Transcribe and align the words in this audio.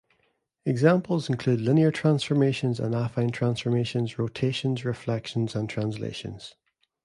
Examples 0.65 1.29
include 1.29 1.61
linear 1.61 1.91
transformations 1.91 2.79
and 2.79 2.95
affine 2.95 3.31
transformations, 3.31 4.17
rotations, 4.17 4.83
reflections 4.83 5.53
and 5.55 5.69
translations. 5.69 6.55